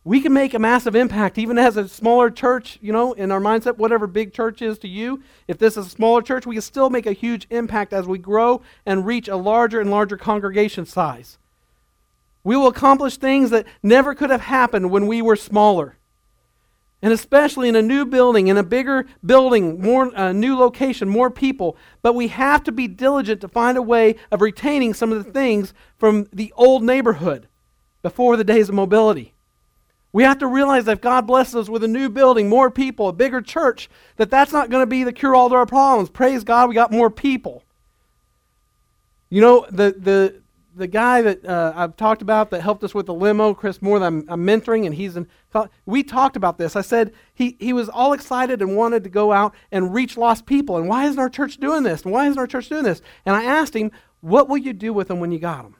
[0.05, 3.39] We can make a massive impact even as a smaller church, you know, in our
[3.39, 5.23] mindset, whatever big church is to you.
[5.47, 8.17] If this is a smaller church, we can still make a huge impact as we
[8.17, 11.37] grow and reach a larger and larger congregation size.
[12.43, 15.97] We will accomplish things that never could have happened when we were smaller.
[17.01, 21.29] And especially in a new building, in a bigger building, more uh, new location, more
[21.29, 21.75] people.
[22.01, 25.31] But we have to be diligent to find a way of retaining some of the
[25.31, 27.47] things from the old neighborhood
[28.01, 29.33] before the days of mobility.
[30.13, 33.09] We have to realize that if God blesses us with a new building, more people,
[33.09, 36.09] a bigger church, that that's not going to be the cure all to our problems.
[36.09, 37.63] Praise God, we got more people.
[39.29, 40.42] You know, the, the,
[40.75, 43.99] the guy that uh, I've talked about that helped us with the limo, Chris Moore,
[43.99, 45.27] that I'm, I'm mentoring, and he's in.
[45.85, 46.75] We talked about this.
[46.75, 50.45] I said he, he was all excited and wanted to go out and reach lost
[50.45, 50.77] people.
[50.77, 52.03] And why isn't our church doing this?
[52.03, 53.01] And why isn't our church doing this?
[53.25, 55.75] And I asked him, what will you do with them when you got them?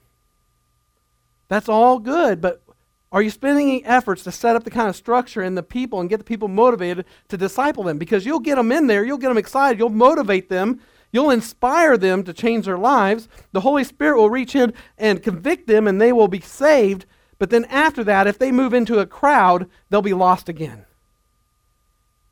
[1.48, 2.64] That's all good, but
[3.12, 6.00] are you spending any efforts to set up the kind of structure in the people
[6.00, 8.00] and get the people motivated to disciple them?
[8.00, 10.82] Because you'll get them in there, you'll get them excited, you'll motivate them
[11.14, 13.30] You'll inspire them to change their lives.
[13.52, 17.06] The Holy Spirit will reach in and convict them, and they will be saved.
[17.38, 20.86] But then after that, if they move into a crowd, they'll be lost again.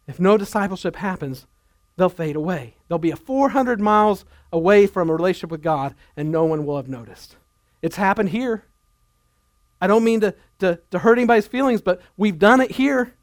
[0.08, 1.46] If no discipleship happens,
[1.96, 2.76] they'll fade away.
[2.88, 6.78] They'll be a 400 miles away from a relationship with God, and no one will
[6.78, 7.38] have noticed.
[7.84, 8.66] It's happened here.
[9.80, 13.14] I don't mean to, to, to hurt anybody's feelings, but we've done it here.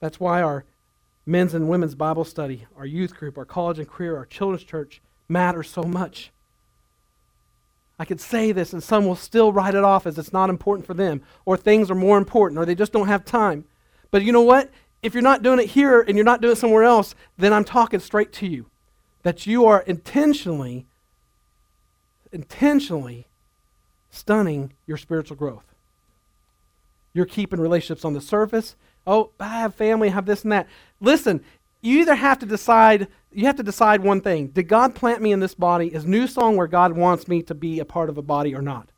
[0.00, 0.64] That's why our
[1.26, 5.00] men's and women's Bible study, our youth group, our college and career, our children's church
[5.28, 6.30] matter so much.
[7.98, 10.86] I could say this and some will still write it off as it's not important
[10.86, 13.64] for them, or things are more important, or they just don't have time.
[14.10, 14.70] But you know what?
[15.02, 17.64] If you're not doing it here and you're not doing it somewhere else, then I'm
[17.64, 18.66] talking straight to you.
[19.22, 20.86] That you are intentionally
[22.32, 23.26] intentionally
[24.10, 25.64] stunning your spiritual growth.
[27.14, 28.76] You're keeping relationships on the surface.
[29.08, 30.68] Oh, I have family, I have this and that.
[31.00, 31.42] Listen,
[31.80, 34.48] you either have to decide you have to decide one thing.
[34.48, 35.94] Did God plant me in this body?
[35.94, 38.62] Is New Song where God wants me to be a part of a body or
[38.62, 38.90] not?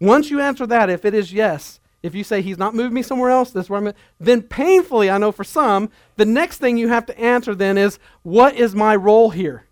[0.00, 3.02] Once you answer that, if it is yes, if you say he's not moved me
[3.02, 6.76] somewhere else, this is where I'm then painfully, I know for some, the next thing
[6.76, 9.66] you have to answer then is, what is my role here?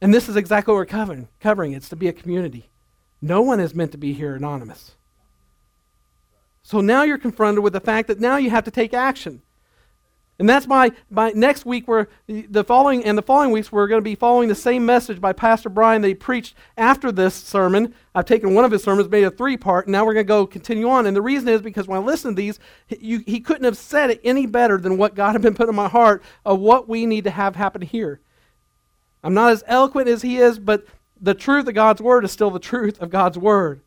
[0.00, 1.28] And this is exactly what we're covering.
[1.40, 1.72] covering.
[1.72, 2.70] It's to be a community.
[3.20, 4.96] No one is meant to be here anonymous.
[6.68, 9.40] So now you're confronted with the fact that now you have to take action.
[10.38, 14.02] And that's my, my next week where the following and the following weeks we're going
[14.02, 17.94] to be following the same message by Pastor Brian that he preached after this sermon.
[18.14, 20.28] I've taken one of his sermons, made a three part, and now we're going to
[20.28, 21.06] go continue on.
[21.06, 24.10] And the reason is because when I listen to these, he, he couldn't have said
[24.10, 27.06] it any better than what God had been put in my heart of what we
[27.06, 28.20] need to have happen here.
[29.24, 30.84] I'm not as eloquent as he is, but
[31.18, 33.80] the truth of God's word is still the truth of God's word.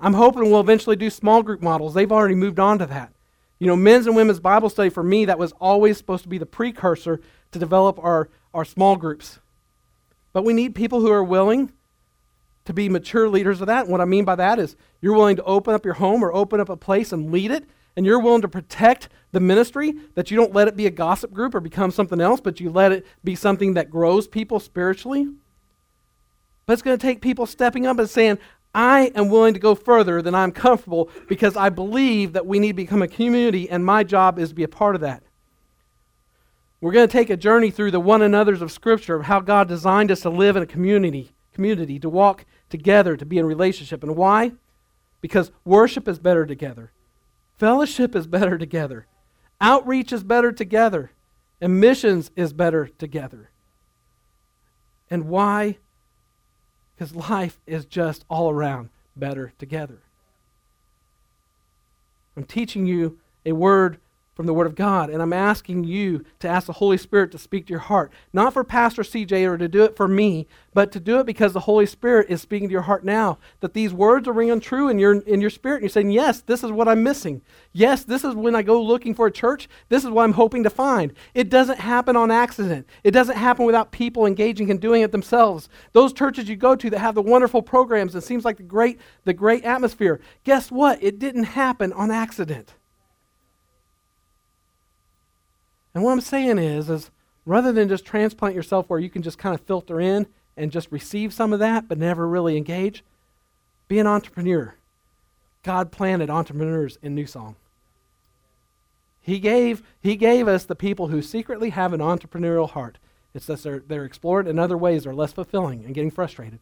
[0.00, 1.94] I'm hoping we'll eventually do small group models.
[1.94, 3.12] They've already moved on to that.
[3.58, 6.38] You know, men's and women's Bible study for me, that was always supposed to be
[6.38, 7.20] the precursor
[7.52, 9.38] to develop our, our small groups.
[10.32, 11.72] But we need people who are willing
[12.66, 13.84] to be mature leaders of that.
[13.84, 16.34] And what I mean by that is you're willing to open up your home or
[16.34, 17.64] open up a place and lead it,
[17.96, 21.32] and you're willing to protect the ministry, that you don't let it be a gossip
[21.32, 25.26] group or become something else, but you let it be something that grows people spiritually.
[26.66, 28.38] But it's going to take people stepping up and saying,
[28.74, 32.68] I am willing to go further than I'm comfortable because I believe that we need
[32.68, 35.22] to become a community, and my job is to be a part of that.
[36.80, 39.66] We're going to take a journey through the one another's of Scripture of how God
[39.66, 44.02] designed us to live in a community, community, to walk together, to be in relationship.
[44.02, 44.52] And why?
[45.22, 46.92] Because worship is better together.
[47.56, 49.06] Fellowship is better together.
[49.60, 51.12] Outreach is better together.
[51.60, 53.50] And missions is better together.
[55.10, 55.78] And why?
[56.96, 59.98] Because life is just all around better together.
[62.36, 63.98] I'm teaching you a word
[64.36, 65.08] from the Word of God.
[65.08, 68.12] And I'm asking you to ask the Holy Spirit to speak to your heart.
[68.34, 71.54] Not for Pastor CJ or to do it for me, but to do it because
[71.54, 73.38] the Holy Spirit is speaking to your heart now.
[73.60, 75.76] That these words are ringing true in your, in your spirit.
[75.76, 77.40] And you're saying, Yes, this is what I'm missing.
[77.72, 79.68] Yes, this is when I go looking for a church.
[79.88, 81.14] This is what I'm hoping to find.
[81.32, 85.70] It doesn't happen on accident, it doesn't happen without people engaging and doing it themselves.
[85.94, 89.00] Those churches you go to that have the wonderful programs, it seems like the great,
[89.24, 90.20] the great atmosphere.
[90.44, 91.02] Guess what?
[91.02, 92.74] It didn't happen on accident.
[95.96, 97.10] And what I'm saying is, is
[97.46, 100.92] rather than just transplant yourself where you can just kind of filter in and just
[100.92, 103.02] receive some of that but never really engage,
[103.88, 104.74] be an entrepreneur.
[105.62, 107.56] God planted entrepreneurs in New Song.
[109.22, 112.98] He gave, he gave us the people who secretly have an entrepreneurial heart.
[113.32, 116.58] It's that they're, they're explored in other ways, they're less fulfilling and getting frustrated.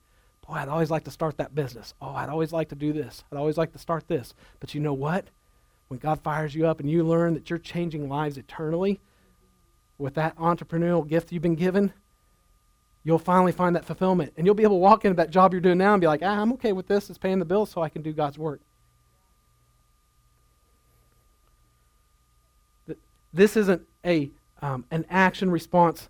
[0.47, 1.92] Boy, I'd always like to start that business.
[2.01, 3.25] Oh, I'd always like to do this.
[3.33, 4.33] I'd always like to start this.
[4.61, 5.27] But you know what?
[5.88, 9.01] When God fires you up and you learn that you're changing lives eternally,
[9.98, 11.92] with that entrepreneurial gift you've been given,
[13.04, 14.33] you'll finally find that fulfillment.
[14.37, 16.22] And you'll be able to walk into that job you're doing now and be like,
[16.22, 17.11] ah, I'm okay with this.
[17.11, 18.61] It's paying the bills so I can do God's work.
[23.33, 24.30] This isn't a,
[24.62, 26.09] um, an action response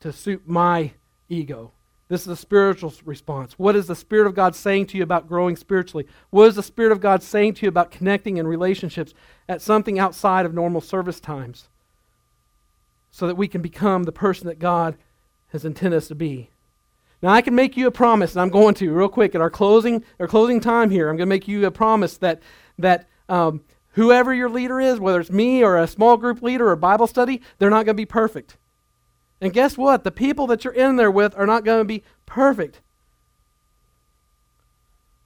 [0.00, 0.92] to suit my
[1.28, 1.72] ego.
[2.08, 3.58] This is a spiritual response.
[3.58, 6.06] What is the Spirit of God saying to you about growing spiritually?
[6.30, 9.14] What is the Spirit of God saying to you about connecting in relationships
[9.48, 11.68] at something outside of normal service times?
[13.14, 14.96] So that we can become the person that God
[15.52, 16.50] has intended us to be.
[17.22, 19.50] Now I can make you a promise, and I'm going to real quick at our
[19.50, 21.08] closing our closing time here.
[21.08, 22.42] I'm going to make you a promise that
[22.76, 26.74] that um, whoever your leader is, whether it's me or a small group leader or
[26.74, 28.56] Bible study, they're not going to be perfect.
[29.40, 30.02] And guess what?
[30.02, 32.80] The people that you're in there with are not going to be perfect.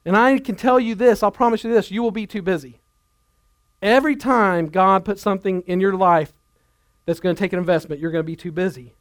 [0.05, 2.81] And I can tell you this, I'll promise you this, you will be too busy.
[3.81, 6.33] Every time God puts something in your life
[7.09, 8.93] that's going to take an investment, you're going to be too busy.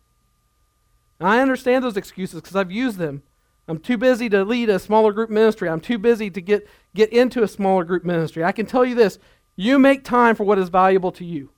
[1.21, 3.23] And I understand those excuses because I've used them.
[3.69, 5.69] I'm too busy to lead a smaller group ministry.
[5.69, 8.43] I'm too busy to get, get into a smaller group ministry.
[8.43, 9.19] I can tell you this
[9.57, 11.51] you make time for what is valuable to you.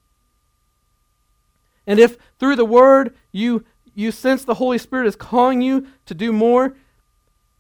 [1.87, 3.65] And if through the word you,
[3.95, 6.75] you sense the Holy Spirit is calling you to do more,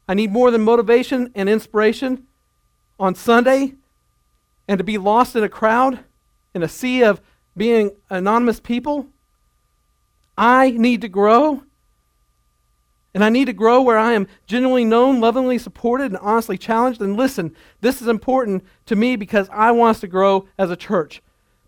[0.08, 2.26] I need more than motivation and inspiration
[2.98, 3.74] on Sunday
[4.66, 6.00] and to be lost in a crowd,
[6.56, 7.20] in a sea of
[7.56, 9.06] being anonymous people.
[10.36, 11.64] I need to grow.
[13.12, 17.02] And I need to grow where I am genuinely known, lovingly supported, and honestly challenged.
[17.02, 20.76] And listen, this is important to me because I want us to grow as a
[20.76, 21.20] church.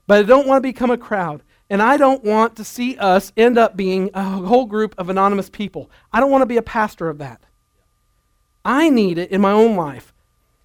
[0.06, 1.42] But I don't want to become a crowd.
[1.68, 5.50] And I don't want to see us end up being a whole group of anonymous
[5.50, 5.90] people.
[6.12, 7.42] I don't want to be a pastor of that.
[8.64, 10.11] I need it in my own life.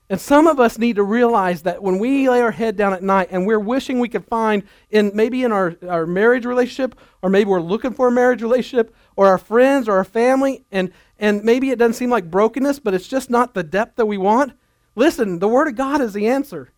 [0.10, 3.04] And some of us need to realize that when we lay our head down at
[3.04, 7.30] night and we're wishing we could find in maybe in our, our marriage relationship, or
[7.30, 11.44] maybe we're looking for a marriage relationship, or our friends or our family, and, and
[11.44, 14.54] maybe it doesn't seem like brokenness, but it's just not the depth that we want.
[14.96, 16.72] Listen, the Word of God is the answer.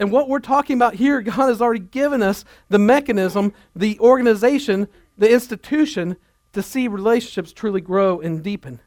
[0.00, 4.88] And what we're talking about here, God has already given us the mechanism, the organization,
[5.16, 6.16] the institution
[6.52, 8.80] to see relationships truly grow and deepen.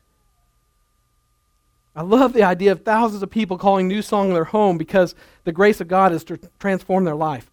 [1.97, 5.51] I love the idea of thousands of people calling New Song their home because the
[5.51, 7.49] grace of God is to transform their life.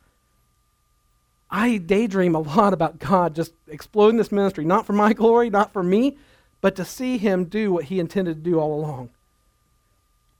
[1.50, 5.72] I daydream a lot about God just exploding this ministry, not for my glory, not
[5.72, 6.18] for me,
[6.60, 9.08] but to see Him do what He intended to do all along.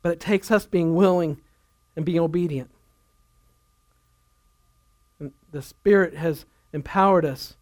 [0.03, 1.41] But it takes us being willing
[1.97, 2.71] and being obedient.
[5.19, 6.45] And the Spirit has
[6.75, 7.57] empowered us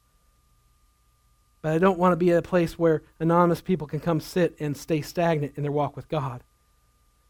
[1.62, 4.76] but I don't want to be a place where anonymous people can come sit and
[4.76, 6.42] stay stagnant in their walk with God.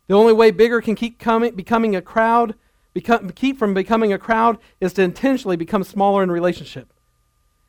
[0.08, 2.54] The only way bigger can keep coming, becoming a crowd,
[2.94, 6.92] become, keep from becoming a crowd, is to intentionally become smaller in relationship.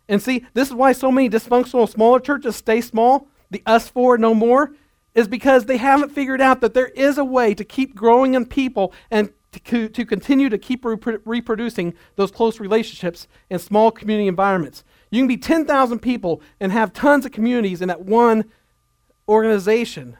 [0.07, 4.18] And see, this is why so many dysfunctional smaller churches stay small, the us four
[4.18, 4.74] no more,
[5.14, 8.45] is because they haven't figured out that there is a way to keep growing in
[8.45, 9.32] people and
[9.66, 14.84] to, to continue to keep reproducing those close relationships in small community environments.
[15.14, 18.45] You can be 10,000 people and have tons of communities in that one
[19.30, 20.18] organization,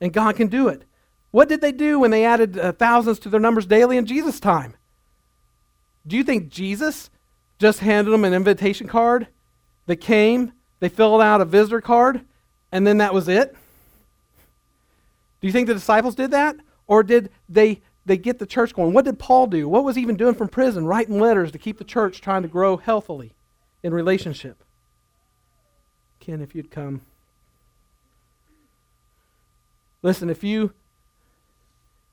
[0.00, 0.84] and God can do it.
[1.30, 4.40] What did they do when they added uh, thousands to their numbers daily in Jesus'
[4.40, 4.76] time?
[6.06, 7.10] Do you think Jesus
[7.58, 9.28] just handed them an invitation card?
[9.84, 12.22] They came, they filled out a visitor card,
[12.72, 13.54] and then that was it?
[15.42, 16.56] Do you think the disciples did that?
[16.86, 18.94] Or did they, they get the church going?
[18.94, 19.68] What did Paul do?
[19.68, 20.86] What was he even doing from prison?
[20.86, 23.34] Writing letters to keep the church trying to grow healthily
[23.84, 24.64] in relationship.
[26.18, 27.02] Ken, if you'd come.
[30.02, 30.72] Listen, if you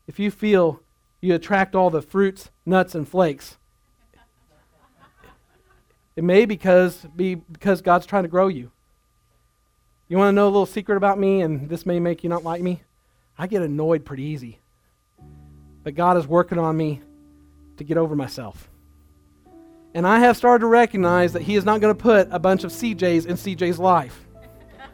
[0.08, 0.82] if you feel
[1.22, 3.58] you attract all the fruits, nuts, and flakes,
[6.16, 8.72] it may because be because God's trying to grow you.
[10.10, 12.44] You want to know a little secret about me, and this may make you not
[12.44, 12.82] like me?
[13.38, 14.60] I get annoyed pretty easy.
[15.84, 17.02] But God is working on me
[17.78, 18.71] to get over myself.
[19.94, 22.64] And I have started to recognize that He is not going to put a bunch
[22.64, 24.26] of CJs in CJ's life.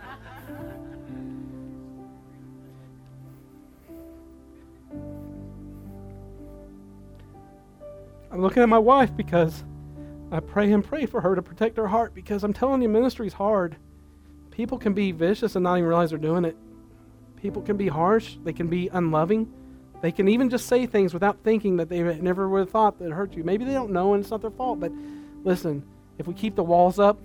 [8.31, 9.63] I'm looking at my wife because
[10.31, 13.27] I pray and pray for her to protect her heart because I'm telling you, ministry
[13.27, 13.77] is hard.
[14.49, 16.57] People can be vicious and not even realize they're doing it.
[17.35, 19.53] People can be harsh, they can be unloving.
[20.01, 23.11] They can even just say things without thinking that they never would have thought that
[23.11, 23.43] hurt you.
[23.43, 24.91] Maybe they don't know and it's not their fault, but
[25.43, 25.83] listen,
[26.17, 27.19] if we keep the walls up,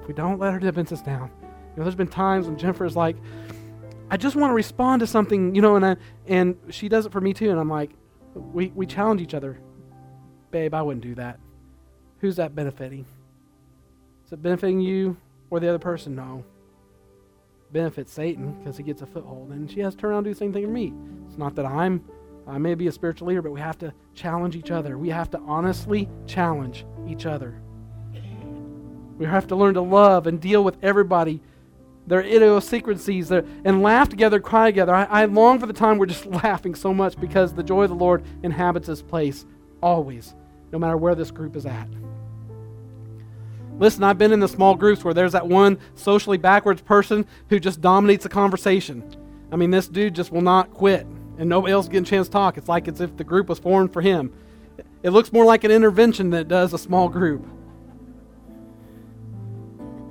[0.00, 2.96] if we don't let our defenses down, you know, there's been times when Jennifer is
[2.96, 3.16] like,
[4.10, 5.96] I just want to respond to something, you know, and I,
[6.26, 7.90] and she does it for me too, and I'm like,
[8.34, 9.58] we, we challenge each other.
[10.50, 11.38] Babe, I wouldn't do that.
[12.18, 13.04] Who's that benefiting?
[14.26, 15.16] Is it benefiting you
[15.50, 16.16] or the other person?
[16.16, 16.44] No
[17.72, 19.50] benefits Satan because he gets a foothold.
[19.50, 20.92] And she has to turn around and do the same thing to me.
[21.28, 22.04] It's not that I'm,
[22.46, 24.98] I may be a spiritual leader, but we have to challenge each other.
[24.98, 27.60] We have to honestly challenge each other.
[29.18, 31.42] We have to learn to love and deal with everybody,
[32.06, 34.94] their idiosyncrasies, their, and laugh together, cry together.
[34.94, 37.90] I, I long for the time we're just laughing so much because the joy of
[37.90, 39.44] the Lord inhabits this place
[39.82, 40.34] always,
[40.72, 41.88] no matter where this group is at.
[43.80, 47.58] Listen, I've been in the small groups where there's that one socially backwards person who
[47.58, 49.02] just dominates the conversation.
[49.50, 51.06] I mean, this dude just will not quit,
[51.38, 52.58] and nobody else getting a chance to talk.
[52.58, 54.34] It's like as if the group was formed for him.
[55.02, 57.48] It looks more like an intervention than it does a small group.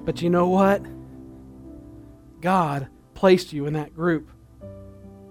[0.03, 0.83] But you know what?
[2.41, 4.31] God placed you in that group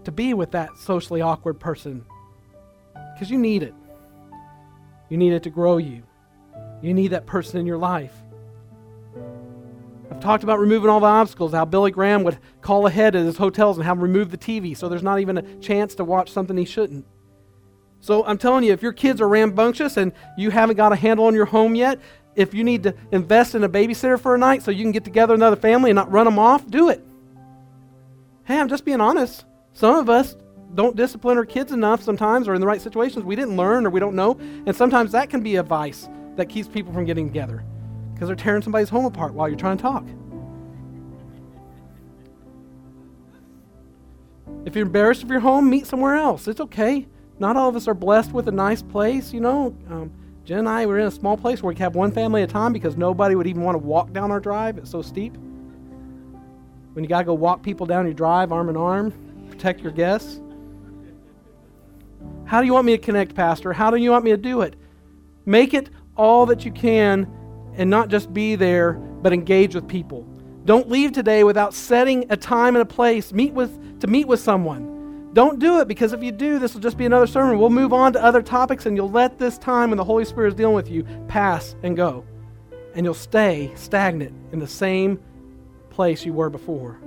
[0.05, 2.05] to be with that socially awkward person
[3.15, 3.75] because you need it.
[5.09, 6.05] You need it to grow you.
[6.81, 8.15] You need that person in your life.
[10.19, 13.37] I've talked about removing all the obstacles, how Billy Graham would call ahead at his
[13.37, 16.33] hotels and have him remove the TV so there's not even a chance to watch
[16.33, 17.07] something he shouldn't.
[18.01, 21.27] So I'm telling you, if your kids are rambunctious and you haven't got a handle
[21.27, 22.01] on your home yet,
[22.35, 25.05] if you need to invest in a babysitter for a night so you can get
[25.05, 27.01] together another family and not run them off, do it.
[28.43, 29.45] Hey, I'm just being honest.
[29.73, 30.35] Some of us
[30.75, 33.25] don't discipline our kids enough sometimes or in the right situations.
[33.25, 34.37] We didn't learn or we don't know.
[34.67, 37.63] And sometimes that can be a vice that keeps people from getting together
[38.19, 40.05] because they're tearing somebody's home apart while you're trying to talk.
[44.65, 46.49] If you're embarrassed of your home, meet somewhere else.
[46.49, 47.07] It's okay.
[47.39, 49.73] Not all of us are blessed with a nice place, you know.
[49.89, 50.13] Um,
[50.45, 52.51] Jen and I were in a small place where we could have one family at
[52.51, 54.79] a time because nobody would even want to walk down our drive.
[54.79, 55.37] It's so steep.
[56.95, 59.13] when you got to go walk people down your drive arm in arm,
[59.49, 60.41] protect your guests?
[62.47, 63.73] How do you want me to connect, Pastor?
[63.73, 64.75] How do you want me to do it?
[65.47, 67.33] Make it all that you can
[67.79, 70.27] and not just be there, but engage with people.
[70.65, 74.41] Don't leave today without setting a time and a place meet with, to meet with
[74.41, 75.31] someone.
[75.33, 77.59] Don't do it because if you do, this will just be another sermon.
[77.59, 80.49] We'll move on to other topics and you'll let this time when the Holy Spirit
[80.49, 82.25] is dealing with you pass and go.
[82.95, 85.21] And you'll stay stagnant in the same
[85.91, 86.99] place you were before.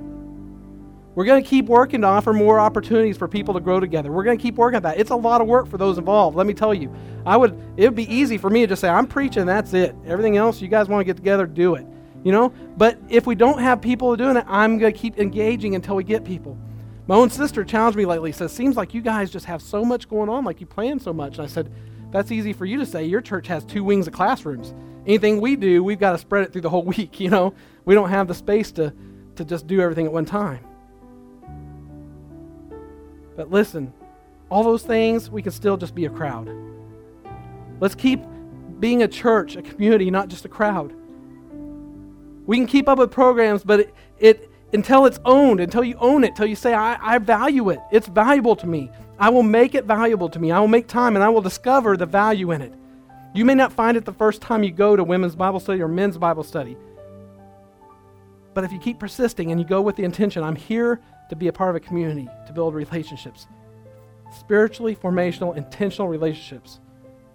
[1.13, 4.11] We're going to keep working to offer more opportunities for people to grow together.
[4.11, 4.97] We're going to keep working at that.
[4.97, 6.37] It's a lot of work for those involved.
[6.37, 6.93] Let me tell you.
[7.25, 9.95] I would it would be easy for me to just say I'm preaching, that's it.
[10.05, 11.85] Everything else you guys want to get together, do it.
[12.23, 12.53] You know?
[12.77, 16.03] But if we don't have people doing it, I'm going to keep engaging until we
[16.03, 16.57] get people.
[17.07, 20.07] My own sister challenged me lately, says, "Seems like you guys just have so much
[20.07, 21.69] going on, like you plan so much." And I said,
[22.11, 23.03] "That's easy for you to say.
[23.03, 24.73] Your church has two wings of classrooms.
[25.05, 27.53] Anything we do, we've got to spread it through the whole week, you know?
[27.83, 28.93] We don't have the space to
[29.35, 30.70] to just do everything at one time."
[33.35, 33.93] But listen,
[34.49, 36.49] all those things, we can still just be a crowd.
[37.79, 38.21] Let's keep
[38.79, 40.93] being a church, a community, not just a crowd.
[42.45, 46.23] We can keep up with programs, but it, it until it's owned, until you own
[46.23, 47.79] it, until you say, I, I value it.
[47.91, 48.89] It's valuable to me.
[49.19, 50.51] I will make it valuable to me.
[50.51, 52.73] I will make time and I will discover the value in it.
[53.33, 55.87] You may not find it the first time you go to women's Bible study or
[55.87, 56.75] men's Bible study.
[58.53, 60.99] But if you keep persisting and you go with the intention, I'm here
[61.31, 63.47] to be a part of a community, to build relationships,
[64.37, 66.81] spiritually formational, intentional relationships,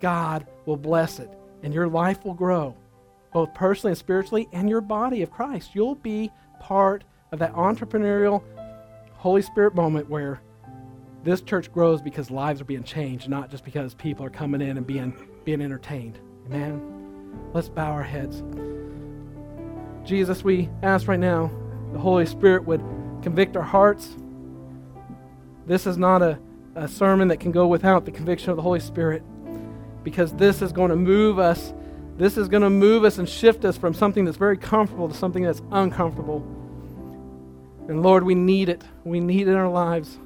[0.00, 1.30] God will bless it
[1.62, 2.76] and your life will grow,
[3.32, 5.70] both personally and spiritually, and your body of Christ.
[5.72, 6.30] You'll be
[6.60, 8.42] part of that entrepreneurial
[9.14, 10.42] Holy Spirit moment where
[11.24, 14.76] this church grows because lives are being changed, not just because people are coming in
[14.76, 16.18] and being, being entertained.
[16.44, 16.82] Amen.
[17.54, 18.42] Let's bow our heads.
[20.04, 21.50] Jesus, we ask right now
[21.94, 22.82] the Holy Spirit would
[23.26, 24.14] convict our hearts.
[25.66, 26.38] This is not a,
[26.76, 29.20] a sermon that can go without the conviction of the Holy Spirit
[30.04, 31.74] because this is going to move us.
[32.18, 35.14] This is going to move us and shift us from something that's very comfortable to
[35.14, 36.36] something that's uncomfortable.
[37.88, 38.84] And Lord, we need it.
[39.02, 40.20] We need it in our lives.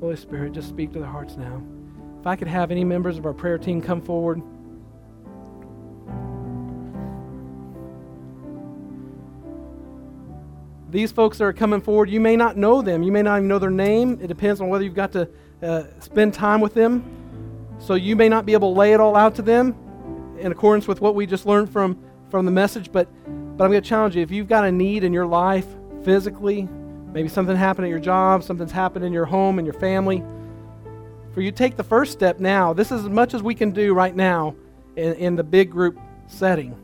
[0.00, 1.62] Holy Spirit, just speak to their hearts now.
[2.20, 4.42] If I could have any members of our prayer team come forward.
[10.92, 13.02] These folks that are coming forward, you may not know them.
[13.02, 14.18] You may not even know their name.
[14.22, 15.28] It depends on whether you've got to
[15.62, 17.02] uh, spend time with them.
[17.78, 19.74] So you may not be able to lay it all out to them
[20.38, 21.98] in accordance with what we just learned from,
[22.30, 22.92] from the message.
[22.92, 23.08] But,
[23.56, 25.66] but I'm going to challenge you if you've got a need in your life
[26.04, 26.68] physically,
[27.12, 30.22] maybe something happened at your job, something's happened in your home and your family,
[31.32, 32.74] for you take the first step now.
[32.74, 34.54] This is as much as we can do right now
[34.96, 36.76] in, in the big group setting.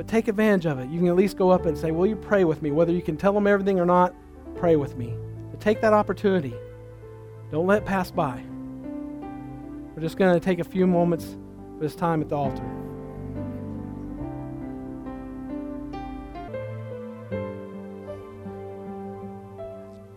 [0.00, 0.88] But take advantage of it.
[0.88, 2.70] You can at least go up and say, Will you pray with me?
[2.70, 4.14] Whether you can tell them everything or not,
[4.54, 5.14] pray with me.
[5.50, 6.54] But take that opportunity.
[7.52, 8.42] Don't let it pass by.
[9.94, 11.36] We're just going to take a few moments
[11.76, 12.62] for this time at the altar.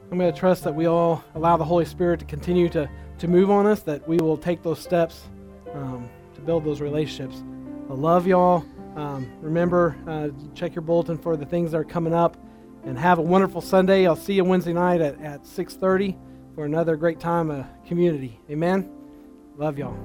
[0.10, 3.28] I'm going to trust that we all allow the Holy Spirit to continue to, to
[3.28, 5.24] move on us, that we will take those steps
[5.74, 7.44] um, to build those relationships.
[7.90, 8.64] I love y'all.
[8.96, 12.38] Um, remember, uh, check your bulletin for the things that are coming up,
[12.84, 14.06] and have a wonderful Sunday.
[14.06, 16.16] I'll see you Wednesday night at, at 6:30
[16.56, 18.40] for another great time of community.
[18.50, 18.90] Amen.
[19.58, 19.98] Love y'all.